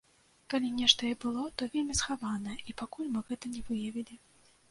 [0.53, 4.15] Калі нешта і было, то вельмі схаванае, і пакуль мы гэта не выявілі.